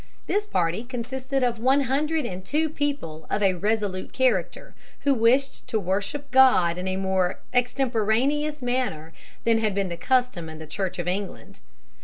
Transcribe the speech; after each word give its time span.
This 0.25 0.47
party 0.47 0.83
consisted 0.83 1.43
of 1.43 1.59
one 1.59 1.81
hundred 1.81 2.25
and 2.25 2.43
two 2.43 2.69
people 2.69 3.27
of 3.29 3.43
a 3.43 3.53
resolute 3.53 4.13
character 4.13 4.73
who 5.01 5.13
wished 5.13 5.67
to 5.67 5.79
worship 5.79 6.31
God 6.31 6.79
in 6.79 6.87
a 6.87 6.97
more 6.97 7.37
extemporaneous 7.53 8.63
manner 8.63 9.13
than 9.43 9.59
had 9.59 9.75
been 9.75 9.89
the 9.89 9.97
custom 9.97 10.49
in 10.49 10.57
the 10.57 10.65
Church 10.65 10.97
of 10.97 11.07
England. 11.07 11.59